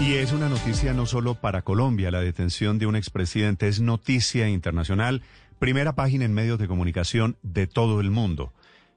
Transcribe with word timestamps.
Y 0.00 0.14
es 0.14 0.32
una 0.32 0.48
noticia 0.48 0.94
no 0.94 1.06
solo 1.06 1.34
para 1.34 1.62
Colombia, 1.62 2.12
la 2.12 2.20
detención 2.20 2.78
de 2.78 2.86
un 2.86 2.94
expresidente 2.94 3.66
es 3.66 3.80
noticia 3.80 4.48
internacional, 4.48 5.22
primera 5.58 5.96
página 5.96 6.24
en 6.24 6.32
medios 6.32 6.58
de 6.60 6.68
comunicación 6.68 7.36
de 7.42 7.66
todo 7.66 8.00
el 8.00 8.10
mundo, 8.10 8.52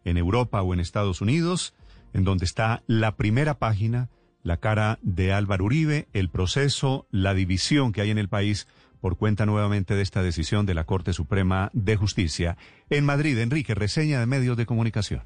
en 0.06 0.18
Europa 0.18 0.62
o 0.62 0.74
en 0.74 0.80
Estados 0.80 1.20
Unidos, 1.20 1.74
en 2.14 2.24
donde 2.24 2.46
está 2.46 2.84
la 2.86 3.16
primera 3.16 3.56
página, 3.56 4.10
la 4.44 4.58
cara 4.58 5.00
de 5.02 5.34
Álvaro 5.34 5.66
Uribe, 5.66 6.08
el 6.14 6.30
proceso, 6.30 7.08
la 7.10 7.34
división 7.34 7.94
que 7.94 8.02
hay 8.02 8.12
en 8.12 8.20
el 8.20 8.30
país 8.30 8.68
por 9.02 9.18
cuenta 9.18 9.48
nuevamente 9.48 9.96
de 9.96 10.04
esta 10.04 10.22
decisión 10.22 10.68
de 10.68 10.76
la 10.76 10.84
Corte 10.84 11.14
Suprema 11.14 11.72
de 11.74 11.96
Justicia. 11.96 12.58
En 12.92 13.06
Madrid, 13.06 13.40
Enrique, 13.40 13.74
reseña 13.74 14.20
de 14.20 14.28
medios 14.28 14.56
de 14.56 14.68
comunicación. 14.68 15.24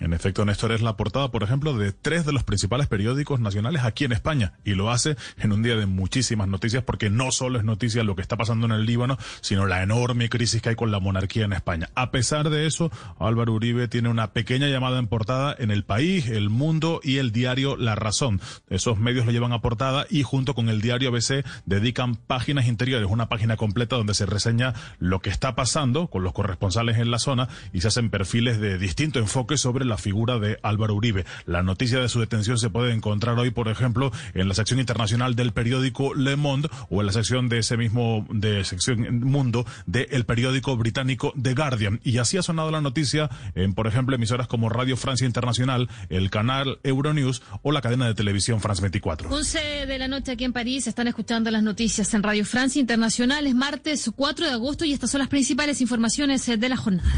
En 0.00 0.14
efecto, 0.14 0.46
Néstor 0.46 0.72
es 0.72 0.80
la 0.80 0.96
portada, 0.96 1.30
por 1.30 1.42
ejemplo, 1.42 1.76
de 1.76 1.92
tres 1.92 2.24
de 2.24 2.32
los 2.32 2.42
principales 2.42 2.86
periódicos 2.86 3.38
nacionales 3.38 3.84
aquí 3.84 4.06
en 4.06 4.12
España 4.12 4.54
y 4.64 4.72
lo 4.72 4.90
hace 4.90 5.16
en 5.36 5.52
un 5.52 5.62
día 5.62 5.76
de 5.76 5.84
muchísimas 5.84 6.48
noticias 6.48 6.82
porque 6.82 7.10
no 7.10 7.30
solo 7.32 7.58
es 7.58 7.64
noticia 7.64 8.02
lo 8.02 8.16
que 8.16 8.22
está 8.22 8.38
pasando 8.38 8.64
en 8.64 8.72
el 8.72 8.86
Líbano, 8.86 9.18
sino 9.42 9.66
la 9.66 9.82
enorme 9.82 10.30
crisis 10.30 10.62
que 10.62 10.70
hay 10.70 10.74
con 10.74 10.90
la 10.90 11.00
monarquía 11.00 11.44
en 11.44 11.52
España. 11.52 11.90
A 11.94 12.10
pesar 12.10 12.48
de 12.48 12.66
eso, 12.66 12.90
Álvaro 13.18 13.52
Uribe 13.52 13.88
tiene 13.88 14.08
una 14.08 14.32
pequeña 14.32 14.68
llamada 14.68 14.98
en 14.98 15.06
portada 15.06 15.54
en 15.58 15.70
El 15.70 15.84
País, 15.84 16.28
El 16.28 16.48
Mundo 16.48 17.00
y 17.04 17.18
el 17.18 17.30
diario 17.30 17.76
La 17.76 17.94
Razón. 17.94 18.40
Esos 18.70 18.98
medios 18.98 19.26
lo 19.26 19.32
llevan 19.32 19.52
a 19.52 19.60
portada 19.60 20.06
y 20.08 20.22
junto 20.22 20.54
con 20.54 20.70
el 20.70 20.80
diario 20.80 21.10
ABC 21.10 21.44
dedican 21.66 22.16
páginas 22.16 22.66
interiores, 22.68 23.10
una 23.10 23.28
página 23.28 23.58
completa 23.58 23.96
donde 23.96 24.14
se 24.14 24.24
reseña 24.24 24.72
lo 24.98 25.20
que 25.20 25.28
está 25.28 25.54
pasando 25.54 26.06
con 26.06 26.22
los 26.22 26.32
corresponsales 26.32 26.96
en 26.96 27.10
la 27.10 27.18
zona 27.18 27.48
y 27.74 27.82
se 27.82 27.88
hacen 27.88 28.08
perfiles 28.08 28.60
de 28.60 28.78
distinto 28.78 29.18
enfoque 29.18 29.58
sobre 29.58 29.89
la 29.90 29.98
figura 29.98 30.38
de 30.38 30.58
Álvaro 30.62 30.94
Uribe. 30.94 31.26
La 31.44 31.62
noticia 31.62 32.00
de 32.00 32.08
su 32.08 32.20
detención 32.20 32.56
se 32.56 32.70
puede 32.70 32.94
encontrar 32.94 33.38
hoy, 33.38 33.50
por 33.50 33.68
ejemplo, 33.68 34.10
en 34.32 34.48
la 34.48 34.54
sección 34.54 34.80
internacional 34.80 35.34
del 35.34 35.52
periódico 35.52 36.14
Le 36.14 36.36
Monde 36.36 36.70
o 36.88 37.00
en 37.00 37.06
la 37.06 37.12
sección 37.12 37.50
de 37.50 37.58
ese 37.58 37.76
mismo, 37.76 38.26
de 38.30 38.64
sección 38.64 39.20
Mundo 39.20 39.66
del 39.86 40.24
periódico 40.24 40.76
británico 40.76 41.34
The 41.40 41.54
Guardian. 41.54 42.00
Y 42.04 42.18
así 42.18 42.38
ha 42.38 42.42
sonado 42.42 42.70
la 42.70 42.80
noticia 42.80 43.28
en, 43.54 43.74
por 43.74 43.86
ejemplo, 43.86 44.14
emisoras 44.16 44.46
como 44.46 44.68
Radio 44.68 44.96
Francia 44.96 45.26
Internacional, 45.26 45.88
el 46.08 46.30
canal 46.30 46.78
Euronews 46.84 47.42
o 47.62 47.72
la 47.72 47.82
cadena 47.82 48.06
de 48.06 48.14
televisión 48.14 48.60
France 48.60 48.80
24. 48.80 49.28
11 49.28 49.86
de 49.86 49.98
la 49.98 50.08
noche 50.08 50.32
aquí 50.32 50.44
en 50.44 50.52
París 50.52 50.86
están 50.86 51.08
escuchando 51.08 51.50
las 51.50 51.62
noticias 51.62 52.14
en 52.14 52.22
Radio 52.22 52.44
Francia 52.44 52.80
Internacional. 52.80 53.46
Es 53.46 53.54
martes 53.54 54.10
4 54.14 54.46
de 54.46 54.52
agosto 54.52 54.84
y 54.84 54.92
estas 54.92 55.10
son 55.10 55.18
las 55.18 55.28
principales 55.28 55.80
informaciones 55.80 56.46
de 56.46 56.68
la 56.68 56.76
jornada. 56.76 57.10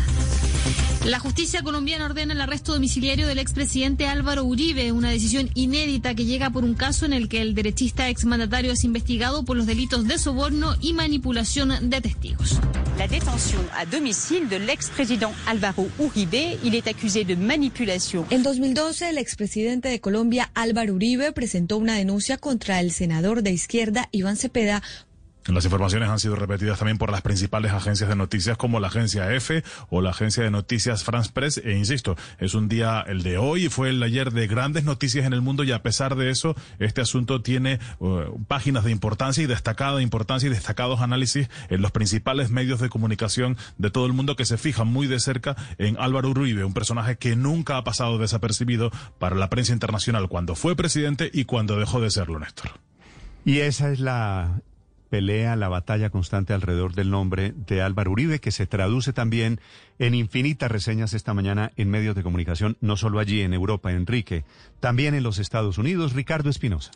La 1.05 1.19
justicia 1.19 1.65
colombiana 1.65 2.05
ordena 2.07 2.33
el 2.33 2.41
arresto 2.41 2.75
domiciliario 2.75 3.27
del 3.27 3.41
expresidente 3.41 4.07
Álvaro 4.07 4.45
Uribe, 4.45 4.93
una 4.93 5.11
decisión 5.11 5.51
inédita 5.55 6.15
que 6.15 6.27
llega 6.27 6.51
por 6.51 6.63
un 6.63 6.75
caso 6.75 7.07
en 7.07 7.13
el 7.13 7.29
que 7.29 7.41
el 7.41 7.57
derechista 7.57 8.09
exmandatario 8.09 8.71
es 8.71 8.85
investigado 8.85 9.45
por 9.45 9.57
los 9.57 9.67
delitos 9.67 10.07
de 10.07 10.17
soborno 10.17 10.77
y 10.81 10.93
manipulación 10.93 11.91
de 11.91 12.01
testigos. 12.01 12.61
La 12.99 13.09
detención 13.09 13.69
a 13.75 13.85
domicile 13.85 14.47
del 14.47 14.71
expresidente 14.71 15.27
Álvaro 15.47 15.89
Uribe, 15.99 16.59
il 16.63 16.77
est 16.77 16.87
accusé 16.87 17.25
de 17.25 17.35
manipulación. 17.35 18.25
En 18.31 18.45
2012, 18.45 19.11
el 19.11 19.19
expresidente 19.19 19.89
de 19.89 20.01
Colombia 20.01 20.53
Álvaro 20.55 20.95
Uribe 20.95 21.33
presentó 21.33 21.79
una 21.79 21.97
denuncia 21.97 22.39
contra 22.39 22.79
el 22.79 22.93
senador 22.93 23.43
de 23.43 23.51
izquierda 23.51 24.09
Iván 24.13 24.37
Cepeda 24.37 24.85
las 25.47 25.65
informaciones 25.65 26.09
han 26.09 26.21
sido 26.21 26.37
repetidas 26.37 26.79
también 26.79 26.99
por 26.99 27.11
las 27.11 27.23
principales 27.23 27.73
agencias 27.73 28.09
de 28.09 28.17
noticias 28.17 28.57
como 28.57 28.79
la 28.79 28.89
agencia 28.89 29.33
EFE 29.35 29.65
o 29.91 30.01
la 30.01 30.11
agencia 30.11 30.45
de 30.45 30.51
noticias 30.51 31.03
France 31.03 31.31
Press. 31.33 31.61
E 31.65 31.73
insisto, 31.77 32.17
es 32.39 32.55
un 32.55 32.69
día 32.69 33.05
el 33.07 33.23
de 33.23 33.39
hoy 33.39 33.69
fue 33.69 33.91
el 33.91 34.03
ayer 34.03 34.33
de 34.33 34.47
grandes 34.47 34.85
noticias 34.85 35.27
en 35.27 35.33
el 35.33 35.43
mundo 35.43 35.65
y 35.65 35.73
a 35.73 35.83
pesar 35.83 36.15
de 36.15 36.31
eso, 36.31 36.55
este 36.79 37.01
asunto 37.01 37.43
tiene 37.43 37.81
uh, 37.99 38.41
páginas 38.47 38.85
de 38.85 38.93
importancia 38.93 39.43
y 39.43 39.47
destacada 39.47 40.01
importancia 40.01 40.47
y 40.47 40.51
destacados 40.51 41.01
análisis 41.01 41.49
en 41.71 41.83
los 41.83 41.91
principales 41.91 42.51
medios 42.51 42.81
de 42.81 42.89
comunicación 42.89 43.57
de 43.79 43.91
todo 43.91 44.07
el 44.07 44.13
mundo 44.13 44.37
que 44.37 44.45
se 44.45 44.59
fijan 44.59 44.89
muy 44.89 45.07
de 45.07 45.19
cerca 45.19 45.57
en 45.79 45.97
Álvaro 45.99 46.31
Uribe, 46.31 46.65
un 46.65 46.75
personaje 46.75 47.17
que 47.17 47.37
nunca 47.37 47.77
ha 47.77 47.85
pasado 47.85 48.19
desapercibido 48.19 48.91
para 49.19 49.37
la 49.37 49.51
prensa 49.51 49.73
internacional 49.73 50.29
cuando 50.29 50.55
fue 50.55 50.77
presidente 50.77 51.31
y 51.33 51.45
cuando 51.45 51.79
dejó 51.79 52.01
de 52.01 52.11
serlo, 52.11 52.39
Néstor. 52.39 52.71
Y 53.45 53.59
esa 53.59 53.91
es 53.91 53.99
la 53.99 54.61
pelea, 55.13 55.57
la 55.57 55.69
batalla 55.69 56.09
constante 56.09 56.55
alrededor 56.55 56.95
del 56.95 57.11
nombre 57.11 57.53
de 57.55 57.83
Álvaro 57.83 58.13
Uribe, 58.13 58.39
que 58.39 58.51
se 58.51 58.67
traduce 58.67 59.13
también 59.13 59.61
en 59.99 60.15
infinitas 60.15 60.71
reseñas 60.71 61.13
esta 61.13 61.35
mañana 61.35 61.71
en 61.77 61.91
medios 61.91 62.17
de 62.17 62.23
comunicación, 62.23 62.79
no 62.81 62.97
solo 62.97 63.19
allí 63.19 63.43
en 63.43 63.53
Europa, 63.53 63.93
Enrique, 63.93 64.47
también 64.81 65.15
en 65.15 65.23
los 65.23 65.39
Estados 65.39 65.77
Unidos. 65.77 66.15
Ricardo 66.15 66.49
Espinosa. 66.49 66.93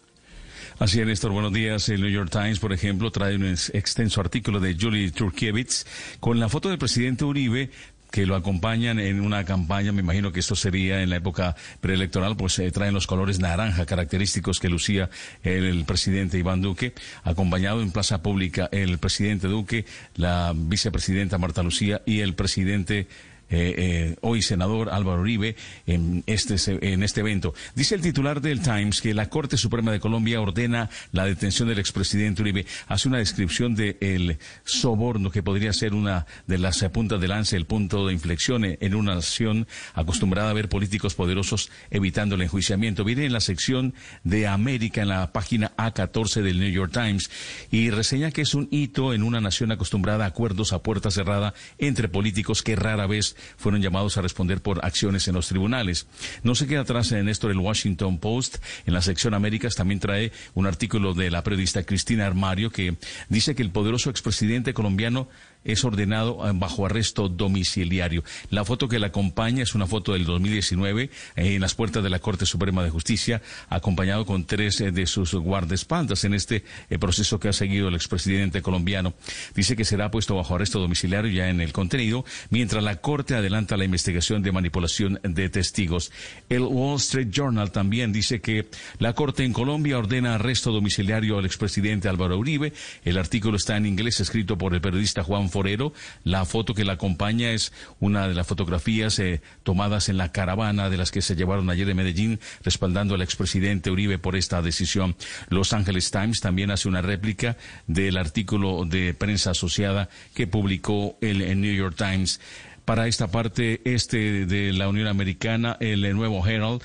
Así 0.78 0.98
es, 0.98 1.06
Néstor. 1.06 1.30
Buenos 1.32 1.52
días. 1.52 1.90
El 1.90 2.00
New 2.00 2.10
York 2.10 2.30
Times, 2.30 2.58
por 2.58 2.72
ejemplo, 2.72 3.10
trae 3.10 3.36
un 3.36 3.44
extenso 3.44 4.22
artículo 4.22 4.60
de 4.60 4.74
Julie 4.80 5.10
Turkiewicz 5.10 5.84
con 6.18 6.40
la 6.40 6.48
foto 6.48 6.70
del 6.70 6.78
presidente 6.78 7.26
Uribe 7.26 7.70
que 8.10 8.26
lo 8.26 8.36
acompañan 8.36 8.98
en 8.98 9.20
una 9.20 9.44
campaña, 9.44 9.92
me 9.92 10.00
imagino 10.00 10.32
que 10.32 10.40
esto 10.40 10.56
sería 10.56 11.02
en 11.02 11.10
la 11.10 11.16
época 11.16 11.56
preelectoral, 11.80 12.36
pues 12.36 12.58
eh, 12.58 12.70
traen 12.70 12.94
los 12.94 13.06
colores 13.06 13.38
naranja 13.38 13.86
característicos 13.86 14.60
que 14.60 14.68
lucía 14.68 15.10
el, 15.42 15.84
presidente 15.84 16.38
Iván 16.38 16.62
Duque, 16.62 16.94
acompañado 17.24 17.82
en 17.82 17.90
plaza 17.90 18.22
pública 18.22 18.68
el 18.72 18.98
presidente 18.98 19.48
Duque, 19.48 19.84
la 20.14 20.52
vicepresidenta 20.54 21.38
Marta 21.38 21.62
Lucía 21.62 22.02
y 22.06 22.20
el 22.20 22.34
presidente 22.34 23.06
eh, 23.48 23.74
eh, 23.78 24.16
hoy 24.22 24.42
senador 24.42 24.90
Álvaro 24.90 25.20
Uribe 25.20 25.56
en 25.86 26.24
este, 26.26 26.56
en 26.66 27.02
este 27.02 27.20
evento. 27.20 27.54
Dice 27.74 27.94
el 27.94 28.00
titular 28.00 28.40
del 28.40 28.60
Times 28.60 29.00
que 29.00 29.14
la 29.14 29.28
Corte 29.28 29.56
Suprema 29.56 29.92
de 29.92 30.00
Colombia 30.00 30.40
ordena 30.40 30.90
la 31.12 31.24
detención 31.24 31.68
del 31.68 31.78
expresidente 31.78 32.42
Uribe. 32.42 32.66
Hace 32.88 33.08
una 33.08 33.18
descripción 33.18 33.74
del 33.74 34.38
soborno 34.64 35.30
que 35.30 35.42
podría 35.42 35.72
ser 35.72 35.94
una 35.94 36.26
de 36.46 36.58
las 36.58 36.82
puntas 36.92 37.20
de 37.20 37.28
lanza, 37.28 37.56
el 37.56 37.66
punto 37.66 38.06
de 38.06 38.12
inflexión 38.12 38.64
en 38.64 38.94
una 38.94 39.14
nación 39.14 39.66
acostumbrada 39.94 40.50
a 40.50 40.54
ver 40.54 40.68
políticos 40.68 41.14
poderosos 41.14 41.70
evitando 41.90 42.34
el 42.34 42.42
enjuiciamiento. 42.42 43.04
Viene 43.04 43.26
en 43.26 43.32
la 43.32 43.40
sección 43.40 43.94
de 44.24 44.46
América, 44.46 45.02
en 45.02 45.08
la 45.08 45.32
página 45.32 45.72
A14 45.76 46.42
del 46.42 46.58
New 46.58 46.70
York 46.70 46.92
Times, 46.92 47.30
y 47.70 47.90
reseña 47.90 48.30
que 48.30 48.42
es 48.42 48.54
un 48.54 48.68
hito 48.70 49.14
en 49.14 49.22
una 49.22 49.40
nación 49.40 49.72
acostumbrada 49.72 50.24
a 50.24 50.28
acuerdos 50.28 50.72
a 50.72 50.82
puerta 50.82 51.10
cerrada 51.10 51.54
entre 51.78 52.08
políticos 52.08 52.62
que 52.62 52.76
rara 52.76 53.06
vez 53.06 53.35
fueron 53.56 53.82
llamados 53.82 54.16
a 54.16 54.22
responder 54.22 54.60
por 54.60 54.84
acciones 54.84 55.28
en 55.28 55.34
los 55.34 55.48
tribunales. 55.48 56.06
No 56.42 56.54
se 56.54 56.66
queda 56.66 56.80
atrás 56.80 57.12
en 57.12 57.28
esto 57.28 57.50
el 57.50 57.58
Washington 57.58 58.18
Post. 58.18 58.58
En 58.86 58.94
la 58.94 59.02
sección 59.02 59.34
Américas 59.34 59.74
también 59.74 60.00
trae 60.00 60.32
un 60.54 60.66
artículo 60.66 61.14
de 61.14 61.30
la 61.30 61.42
periodista 61.42 61.82
Cristina 61.82 62.26
Armario 62.26 62.70
que 62.70 62.96
dice 63.28 63.54
que 63.54 63.62
el 63.62 63.70
poderoso 63.70 64.10
expresidente 64.10 64.74
colombiano 64.74 65.28
es 65.66 65.84
ordenado 65.84 66.48
eh, 66.48 66.52
bajo 66.54 66.86
arresto 66.86 67.28
domiciliario. 67.28 68.24
La 68.50 68.64
foto 68.64 68.88
que 68.88 68.98
la 68.98 69.08
acompaña 69.08 69.62
es 69.62 69.74
una 69.74 69.86
foto 69.86 70.12
del 70.12 70.24
2019 70.24 71.02
eh, 71.02 71.10
en 71.36 71.60
las 71.60 71.74
puertas 71.74 72.02
de 72.02 72.10
la 72.10 72.18
Corte 72.18 72.46
Suprema 72.46 72.82
de 72.82 72.90
Justicia, 72.90 73.42
acompañado 73.68 74.24
con 74.24 74.44
tres 74.44 74.80
eh, 74.80 74.92
de 74.92 75.06
sus 75.06 75.34
guardaespaldas 75.34 76.24
en 76.24 76.34
este 76.34 76.64
proceso 77.00 77.38
que 77.40 77.48
ha 77.48 77.52
seguido 77.52 77.88
el 77.88 77.94
expresidente 77.94 78.62
colombiano. 78.62 79.14
Dice 79.54 79.76
que 79.76 79.84
será 79.84 80.10
puesto 80.10 80.36
bajo 80.36 80.54
arresto 80.54 80.78
domiciliario 80.78 81.30
ya 81.30 81.48
en 81.48 81.60
el 81.60 81.72
contenido, 81.72 82.24
mientras 82.50 82.82
la 82.82 82.96
Corte 82.96 83.34
adelanta 83.34 83.76
la 83.76 83.84
investigación 83.84 84.42
de 84.42 84.52
manipulación 84.52 85.20
de 85.22 85.48
testigos. 85.48 86.12
El 86.48 86.62
Wall 86.62 86.96
Street 86.96 87.28
Journal 87.30 87.72
también 87.72 88.12
dice 88.12 88.40
que 88.40 88.68
la 88.98 89.12
Corte 89.12 89.44
en 89.44 89.52
Colombia 89.52 89.98
ordena 89.98 90.34
arresto 90.34 90.72
domiciliario 90.72 91.38
al 91.38 91.46
expresidente 91.46 92.08
Álvaro 92.08 92.38
Uribe. 92.38 92.72
El 93.04 93.18
artículo 93.18 93.56
está 93.56 93.76
en 93.76 93.86
inglés 93.86 94.20
escrito 94.20 94.56
por 94.58 94.74
el 94.74 94.80
periodista 94.80 95.22
Juan 95.22 95.48
Forero. 95.56 95.94
La 96.22 96.44
foto 96.44 96.74
que 96.74 96.84
la 96.84 96.94
acompaña 96.94 97.50
es 97.52 97.72
una 97.98 98.28
de 98.28 98.34
las 98.34 98.46
fotografías 98.46 99.18
eh, 99.18 99.40
tomadas 99.62 100.10
en 100.10 100.18
la 100.18 100.30
caravana 100.30 100.90
de 100.90 100.98
las 100.98 101.10
que 101.10 101.22
se 101.22 101.34
llevaron 101.34 101.70
ayer 101.70 101.86
de 101.86 101.94
Medellín, 101.94 102.40
respaldando 102.62 103.14
al 103.14 103.22
expresidente 103.22 103.90
Uribe 103.90 104.18
por 104.18 104.36
esta 104.36 104.60
decisión. 104.60 105.16
Los 105.48 105.72
Angeles 105.72 106.10
Times 106.10 106.40
también 106.40 106.70
hace 106.70 106.88
una 106.88 107.00
réplica 107.00 107.56
del 107.86 108.18
artículo 108.18 108.84
de 108.84 109.14
prensa 109.14 109.52
asociada 109.52 110.10
que 110.34 110.46
publicó 110.46 111.16
el, 111.22 111.40
el 111.40 111.58
New 111.58 111.74
York 111.74 111.96
Times. 111.96 112.38
Para 112.84 113.08
esta 113.08 113.28
parte 113.28 113.80
este 113.86 114.44
de 114.44 114.74
la 114.74 114.90
Unión 114.90 115.06
Americana, 115.06 115.78
el 115.80 116.14
Nuevo 116.14 116.46
Herald 116.46 116.82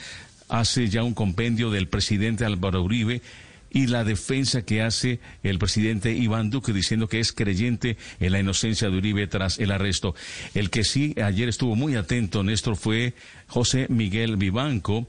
hace 0.47 0.87
ya 0.87 1.03
un 1.03 1.13
compendio 1.13 1.71
del 1.71 1.89
presidente 1.89 2.45
Álvaro 2.45 2.81
Uribe 2.81 3.21
y 3.71 3.87
la 3.87 4.03
defensa 4.03 4.63
que 4.63 4.81
hace 4.81 5.19
el 5.43 5.57
presidente 5.57 6.11
Iván 6.11 6.49
Duque 6.49 6.73
diciendo 6.73 7.07
que 7.07 7.19
es 7.19 7.31
creyente 7.31 7.97
en 8.19 8.31
la 8.31 8.39
inocencia 8.39 8.89
de 8.89 8.97
Uribe 8.97 9.27
tras 9.27 9.59
el 9.59 9.71
arresto. 9.71 10.13
El 10.53 10.69
que 10.69 10.83
sí 10.83 11.15
ayer 11.23 11.49
estuvo 11.49 11.75
muy 11.75 11.95
atento, 11.95 12.43
Néstor, 12.43 12.75
fue 12.75 13.13
José 13.47 13.87
Miguel 13.89 14.35
Vivanco, 14.37 15.07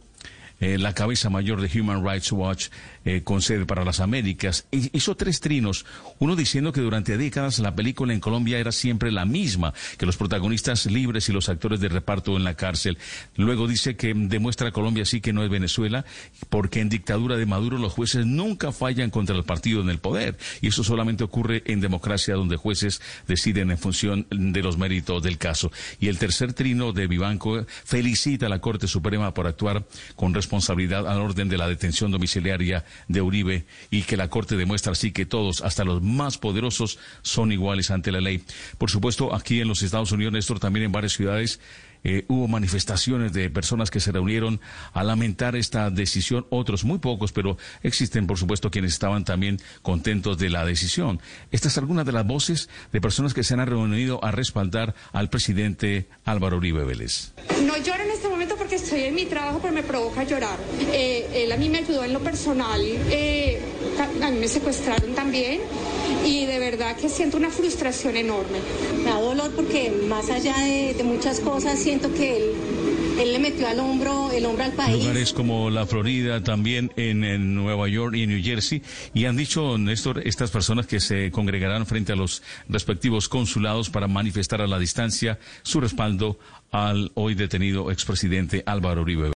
eh, 0.60 0.78
la 0.78 0.94
cabeza 0.94 1.28
mayor 1.28 1.60
de 1.60 1.80
Human 1.80 2.06
Rights 2.06 2.30
Watch, 2.30 2.68
eh, 3.04 3.22
con 3.22 3.42
sede 3.42 3.66
para 3.66 3.84
las 3.84 4.00
Américas. 4.00 4.66
Hizo 4.70 5.16
tres 5.16 5.40
trinos, 5.40 5.84
uno 6.18 6.36
diciendo 6.36 6.72
que 6.72 6.80
durante 6.80 7.16
décadas 7.16 7.58
la 7.58 7.74
película 7.74 8.12
en 8.12 8.20
Colombia 8.20 8.58
era 8.58 8.72
siempre 8.72 9.10
la 9.10 9.24
misma, 9.24 9.74
que 9.98 10.06
los 10.06 10.16
protagonistas 10.16 10.86
libres 10.86 11.28
y 11.28 11.32
los 11.32 11.48
actores 11.48 11.80
de 11.80 11.88
reparto 11.88 12.36
en 12.36 12.44
la 12.44 12.54
cárcel. 12.54 12.98
Luego 13.36 13.66
dice 13.66 13.96
que 13.96 14.14
demuestra 14.14 14.68
a 14.68 14.72
Colombia 14.72 15.04
sí 15.04 15.20
que 15.20 15.32
no 15.32 15.42
es 15.42 15.50
Venezuela, 15.50 16.04
porque 16.48 16.80
en 16.80 16.88
dictadura 16.88 17.36
de 17.36 17.46
Maduro 17.46 17.78
los 17.78 17.92
jueces 17.92 18.26
nunca 18.26 18.72
fallan 18.72 19.10
contra 19.10 19.36
el 19.36 19.44
partido 19.44 19.80
en 19.80 19.90
el 19.90 19.98
poder. 19.98 20.38
Y 20.60 20.68
eso 20.68 20.84
solamente 20.84 21.24
ocurre 21.24 21.62
en 21.66 21.80
democracia 21.80 22.34
donde 22.34 22.56
jueces 22.56 23.00
deciden 23.26 23.70
en 23.70 23.78
función 23.78 24.26
de 24.30 24.62
los 24.62 24.78
méritos 24.78 25.22
del 25.22 25.38
caso. 25.38 25.72
Y 26.00 26.08
el 26.08 26.18
tercer 26.18 26.52
trino 26.52 26.92
de 26.92 27.06
Vivanco 27.06 27.64
felicita 27.84 28.46
a 28.46 28.48
la 28.48 28.60
Corte 28.60 28.86
Suprema 28.86 29.34
por 29.34 29.46
actuar 29.46 29.84
con 30.16 30.34
responsabilidad 30.34 31.06
al 31.08 31.20
orden 31.20 31.48
de 31.48 31.58
la 31.58 31.68
detención 31.68 32.10
domiciliaria 32.10 32.84
de 33.08 33.22
Uribe 33.22 33.64
y 33.90 34.02
que 34.02 34.16
la 34.16 34.28
Corte 34.28 34.56
demuestra 34.56 34.92
así 34.92 35.12
que 35.12 35.26
todos, 35.26 35.62
hasta 35.62 35.84
los 35.84 36.02
más 36.02 36.38
poderosos, 36.38 36.98
son 37.22 37.52
iguales 37.52 37.90
ante 37.90 38.12
la 38.12 38.20
ley. 38.20 38.42
Por 38.78 38.90
supuesto, 38.90 39.34
aquí 39.34 39.60
en 39.60 39.68
los 39.68 39.82
Estados 39.82 40.12
Unidos, 40.12 40.32
Néstor, 40.32 40.60
también 40.60 40.86
en 40.86 40.92
varias 40.92 41.12
ciudades, 41.12 41.60
eh, 42.04 42.24
hubo 42.28 42.48
manifestaciones 42.48 43.32
de 43.32 43.50
personas 43.50 43.90
que 43.90 44.00
se 44.00 44.12
reunieron 44.12 44.60
a 44.92 45.04
lamentar 45.04 45.56
esta 45.56 45.90
decisión, 45.90 46.46
otros 46.50 46.84
muy 46.84 46.98
pocos, 46.98 47.32
pero 47.32 47.56
existen 47.82 48.26
por 48.26 48.38
supuesto 48.38 48.70
quienes 48.70 48.92
estaban 48.92 49.24
también 49.24 49.60
contentos 49.82 50.38
de 50.38 50.50
la 50.50 50.64
decisión. 50.64 51.20
Esta 51.50 51.68
es 51.68 51.78
alguna 51.78 52.04
de 52.04 52.12
las 52.12 52.26
voces 52.26 52.68
de 52.92 53.00
personas 53.00 53.34
que 53.34 53.44
se 53.44 53.54
han 53.54 53.66
reunido 53.66 54.22
a 54.24 54.30
respaldar 54.30 54.94
al 55.12 55.30
presidente 55.30 56.08
Álvaro 56.24 56.56
Uribe 56.56 56.84
Vélez. 56.84 57.32
No 57.64 57.76
lloro 57.76 58.02
en 58.02 58.10
este 58.10 58.28
momento 58.28 58.56
porque 58.56 58.76
estoy 58.76 59.02
en 59.02 59.14
mi 59.14 59.26
trabajo, 59.26 59.60
pero 59.60 59.74
me 59.74 59.82
provoca 59.82 60.24
llorar. 60.24 60.58
Eh, 60.92 61.44
él 61.44 61.52
a 61.52 61.56
mí 61.56 61.68
me 61.68 61.78
ayudó 61.78 62.04
en 62.04 62.12
lo 62.12 62.20
personal, 62.20 62.80
eh, 62.84 63.60
a 64.22 64.30
mí 64.30 64.38
me 64.38 64.48
secuestraron 64.48 65.14
también 65.14 65.60
y 66.24 66.46
de 66.46 66.58
verdad 66.58 66.96
que 66.96 67.08
siento 67.08 67.36
una 67.36 67.50
frustración 67.50 68.16
enorme. 68.16 68.58
Me 68.98 69.10
da 69.10 69.20
dolor 69.20 69.50
porque 69.54 69.90
más 70.08 70.30
allá 70.30 70.56
de, 70.58 71.02
muchas 71.04 71.40
cosas, 71.40 71.78
siento 71.78 72.12
que 72.14 72.36
él, 72.36 72.52
él 73.20 73.32
le 73.32 73.38
metió 73.38 73.66
al 73.68 73.80
hombro, 73.80 74.30
el 74.32 74.46
hombro 74.46 74.64
al 74.64 74.72
país. 74.72 74.98
Lugares 74.98 75.32
como 75.32 75.70
la 75.70 75.86
Florida, 75.86 76.42
también 76.42 76.92
en, 76.96 77.24
en, 77.24 77.54
Nueva 77.54 77.88
York 77.88 78.14
y 78.16 78.22
en 78.22 78.30
New 78.30 78.42
Jersey. 78.42 78.82
Y 79.14 79.24
han 79.24 79.36
dicho, 79.36 79.78
Néstor, 79.78 80.26
estas 80.26 80.50
personas 80.50 80.86
que 80.86 81.00
se 81.00 81.30
congregarán 81.30 81.86
frente 81.86 82.12
a 82.12 82.16
los 82.16 82.42
respectivos 82.68 83.28
consulados 83.28 83.90
para 83.90 84.08
manifestar 84.08 84.62
a 84.62 84.66
la 84.66 84.78
distancia 84.78 85.38
su 85.62 85.80
respaldo 85.80 86.38
al 86.72 87.12
hoy 87.14 87.34
detenido 87.34 87.90
expresidente 87.90 88.62
Álvaro 88.66 89.02
Uribe. 89.02 89.30